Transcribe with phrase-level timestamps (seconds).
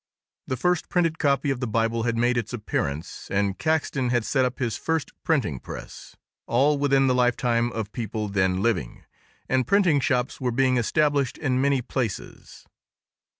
[0.47, 4.45] The first printed copy of the Bible had made its appearance and Caxton had set
[4.45, 10.49] up his first printing press—all within the lifetime of people then living—and printing shops were
[10.49, 12.65] being established in many places.